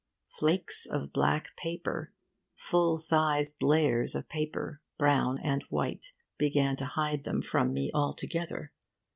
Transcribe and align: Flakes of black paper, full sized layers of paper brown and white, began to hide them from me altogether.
Flakes 0.39 0.87
of 0.87 1.13
black 1.13 1.55
paper, 1.55 2.11
full 2.55 2.97
sized 2.97 3.61
layers 3.61 4.15
of 4.15 4.27
paper 4.27 4.81
brown 4.97 5.37
and 5.37 5.61
white, 5.69 6.13
began 6.39 6.75
to 6.77 6.85
hide 6.85 7.23
them 7.23 7.43
from 7.43 7.71
me 7.71 7.91
altogether. 7.93 8.71